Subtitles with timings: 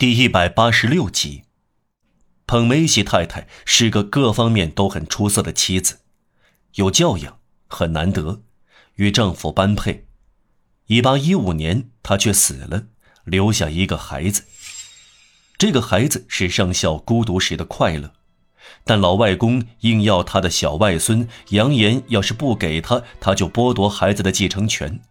[0.00, 1.42] 第一百八十六集，
[2.46, 5.98] 彭梅西太太是个各方面都很出色的妻子，
[6.76, 8.40] 有教养，很难得，
[8.94, 10.06] 与丈夫般配。
[10.86, 12.86] 一八一五年，她却死了，
[13.24, 14.44] 留下一个孩子。
[15.58, 18.14] 这个孩子是上校孤独时的快乐，
[18.84, 25.02] 但老外公硬要他的小外孙，扬言要是不给他，他就剥夺孩子的继承权。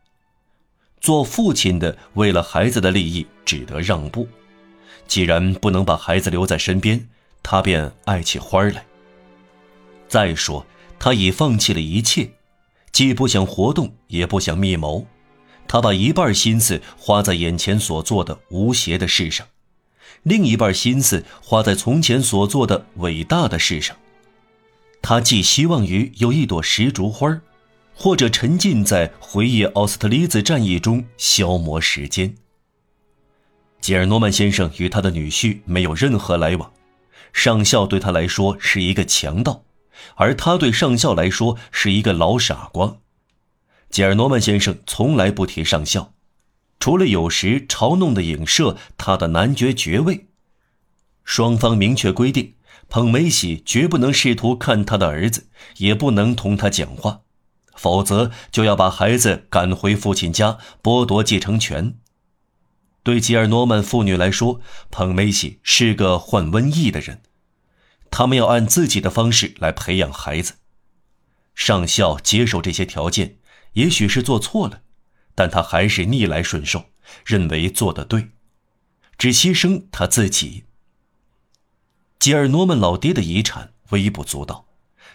[0.99, 4.27] 做父亲的为了孩子的利益，只得让步。
[5.07, 7.07] 既然不能把孩子留在身边，
[7.41, 8.85] 他便爱起花来。
[10.07, 10.65] 再说，
[10.97, 12.29] 他已放弃了一切，
[12.91, 15.05] 既不想活动，也不想密谋。
[15.67, 19.45] 他把一半心思花在眼前所做的无邪的事上，
[20.23, 23.95] 另一半心思花在从前所做的伟大的事上。
[25.01, 27.39] 他寄希望于有一朵石竹花，
[27.93, 32.35] 或者沉浸在回忆奥斯特利兹战役中消磨时间。
[33.89, 36.71] 吉尔诺曼先生与他的女婿没有任何来往，
[37.33, 39.63] 上校对他来说是一个强盗，
[40.13, 42.97] 而他对上校来说是一个老傻瓜。
[43.89, 46.13] 吉尔诺曼先生从来不提上校，
[46.79, 50.27] 除了有时嘲弄的影射他的男爵爵位。
[51.23, 52.53] 双方明确规定，
[52.89, 57.21] 彭梅喜绝不能试图看他的儿子，也不能同他讲话，
[57.73, 61.95] 否则就要把孩子赶回父亲家，剥夺继承权。
[63.03, 64.61] 对吉尔诺曼父女来说，
[64.91, 67.21] 彭梅西是个患瘟疫的人，
[68.11, 70.55] 他们要按自己的方式来培养孩子。
[71.55, 73.37] 上校接受这些条件，
[73.73, 74.81] 也许是做错了，
[75.35, 76.85] 但他还是逆来顺受，
[77.25, 78.29] 认为做得对，
[79.17, 80.65] 只牺牲他自己。
[82.19, 84.67] 吉尔诺曼老爹的遗产微不足道，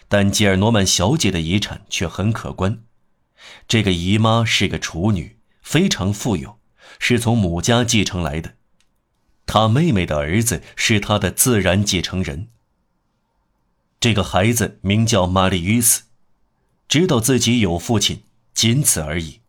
[0.07, 2.83] 但吉尔诺曼小姐的遗产却很可观。
[3.67, 6.59] 这个姨妈是个处女，非常富有。
[6.99, 8.55] 是从母家继承来的，
[9.45, 12.47] 他妹妹的儿子是他的自然继承人。
[13.99, 16.03] 这个孩子名叫玛丽于斯，
[16.87, 18.23] 知道自己有父亲，
[18.53, 19.41] 仅此而已，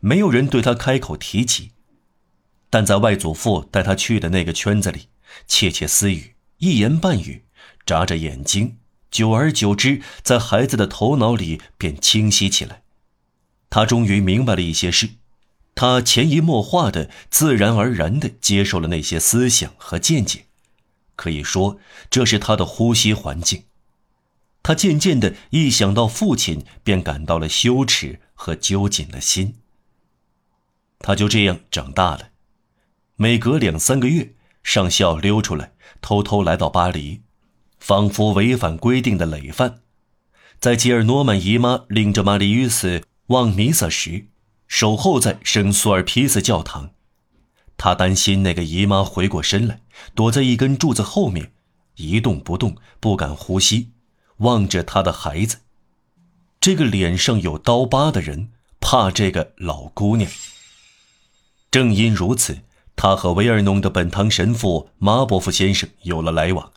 [0.00, 1.72] 没有人对他开口提起。
[2.70, 5.08] 但在外祖父带他去的那个圈子里，
[5.46, 7.44] 窃窃私语，一言半语，
[7.86, 8.78] 眨着眼睛，
[9.10, 12.82] 久而久之，在孩子的头脑里便清晰起来。
[13.70, 15.08] 他终于明白了一些事。
[15.80, 20.46] 他潜移默化的、自然而然的接受了那些思想和见解，
[21.14, 21.78] 可以说
[22.10, 23.62] 这是他的呼吸环境。
[24.64, 29.54] 他渐渐的一想到父亲，便感到了羞耻和揪紧了心。
[30.98, 32.30] 他就这样长大了。
[33.14, 34.34] 每隔两三个月，
[34.64, 37.22] 上校溜出来，偷偷来到巴黎，
[37.78, 39.82] 仿佛违反规定的累犯，
[40.58, 44.26] 在吉尔诺曼姨妈领着玛丽于斯望弥撒时。
[44.68, 46.90] 守候在圣苏尔皮斯教堂，
[47.76, 49.80] 他担心那个姨妈回过身来，
[50.14, 51.52] 躲在一根柱子后面，
[51.96, 53.88] 一动不动，不敢呼吸，
[54.38, 55.60] 望着他的孩子。
[56.60, 60.30] 这个脸上有刀疤的人怕这个老姑娘。
[61.70, 62.58] 正因如此，
[62.94, 66.72] 他和维尔农的本堂神父马伯夫先生有了来往。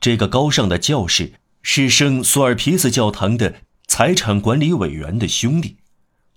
[0.00, 3.56] 这个高尚的教士是圣苏尔皮斯教堂的
[3.86, 5.76] 财产管理委员的兄弟。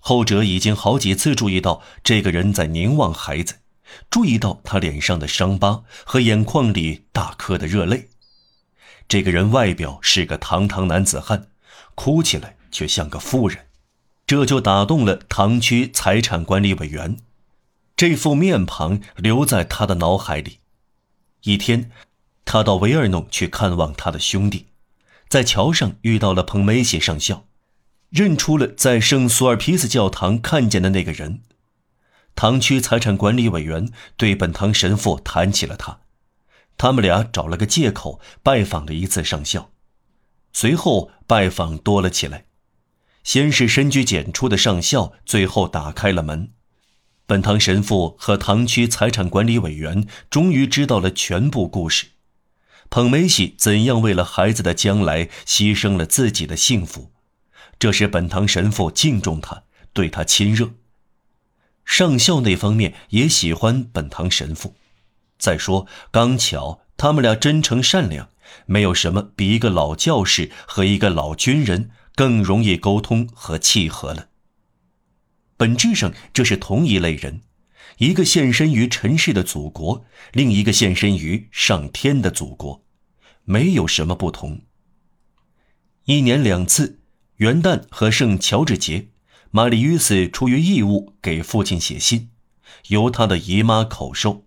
[0.04, 3.60] 后者已经好几次注意到这个人在凝望孩子，
[4.10, 8.08] 注意到他脸上的伤疤和眼眶里大颗的热泪。
[9.06, 11.46] 这个人外表是个堂堂男子汉，
[11.94, 13.66] 哭起来却像个妇人，
[14.26, 17.16] 这就打动了堂区财产管理委员。
[17.96, 20.58] 这副面庞留在他的脑海里。
[21.42, 21.92] 一天，
[22.44, 24.66] 他到维尔弄去看望他的兄弟，
[25.28, 27.44] 在桥上遇到了彭梅西上校。
[28.12, 31.40] 认出了在圣苏尔皮斯教堂看见的那个人，
[32.34, 36.00] 堂区财产管理委员对本堂神父谈起了他，
[36.76, 39.70] 他们俩找了个借口拜访了一次上校，
[40.52, 42.44] 随后拜访多了起来，
[43.24, 46.50] 先是深居简出的上校，最后打开了门，
[47.24, 52.08] 本堂神父和堂区财产管理委员终于知道了全部故事，
[52.90, 57.11] 彭梅西怎样为了孩子的将来牺牲了自己的幸福。
[57.82, 60.70] 这使本堂神父敬重他，对他亲热。
[61.84, 64.76] 上校那方面也喜欢本堂神父。
[65.36, 68.28] 再说，刚巧他们俩真诚善良，
[68.66, 74.28] 没有什么比一个老教士和一个老军人更容易沟通和契合了。
[75.56, 77.40] 本质上，这是同一类人，
[77.98, 82.84] 一个献身于尘世的祖国，另一个献身于上天的祖国，
[83.42, 84.60] 没有什么不同。
[86.04, 87.00] 一年两次。
[87.42, 89.08] 元旦和圣乔治节，
[89.50, 92.30] 玛丽于斯出于义务给父亲写信，
[92.86, 94.44] 由他的姨妈口授，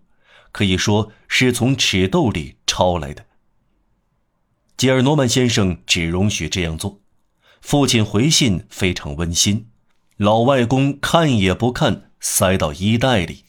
[0.50, 3.26] 可以说是从尺豆里抄来的。
[4.78, 7.02] 吉尔诺曼先生只容许这样做，
[7.60, 9.68] 父亲回信非常温馨，
[10.16, 13.44] 老外公看也不看，塞到衣袋里。